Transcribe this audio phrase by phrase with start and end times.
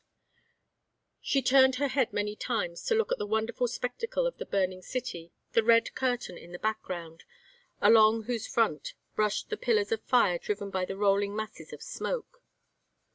[1.21, 4.81] She turned her head many times to look at the wonderful spectacle of the burning
[4.81, 7.23] city, the red curtain in the background,
[7.81, 12.41] along whose front rushed the pillars of fire driven by the rolling masses of smoke.